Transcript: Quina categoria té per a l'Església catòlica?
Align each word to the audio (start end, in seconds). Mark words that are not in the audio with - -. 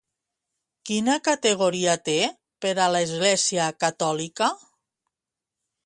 Quina 0.89 1.17
categoria 1.27 1.95
té 2.09 2.17
per 2.65 2.73
a 2.87 2.91
l'Església 2.95 3.71
catòlica? 3.87 4.53